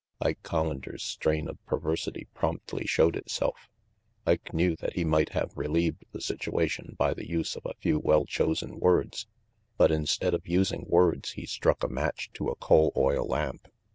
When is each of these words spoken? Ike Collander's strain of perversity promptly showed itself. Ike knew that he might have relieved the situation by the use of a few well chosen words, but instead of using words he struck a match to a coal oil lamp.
Ike 0.19 0.41
Collander's 0.41 1.03
strain 1.03 1.47
of 1.47 1.63
perversity 1.67 2.27
promptly 2.33 2.87
showed 2.87 3.15
itself. 3.15 3.69
Ike 4.25 4.51
knew 4.51 4.75
that 4.77 4.93
he 4.95 5.05
might 5.05 5.29
have 5.33 5.55
relieved 5.55 6.05
the 6.11 6.21
situation 6.21 6.95
by 6.97 7.13
the 7.13 7.29
use 7.29 7.55
of 7.55 7.67
a 7.67 7.75
few 7.75 7.99
well 7.99 8.25
chosen 8.25 8.79
words, 8.79 9.27
but 9.77 9.91
instead 9.91 10.33
of 10.33 10.47
using 10.47 10.85
words 10.87 11.33
he 11.33 11.45
struck 11.45 11.83
a 11.83 11.87
match 11.87 12.31
to 12.33 12.49
a 12.49 12.55
coal 12.55 12.91
oil 12.97 13.27
lamp. 13.27 13.67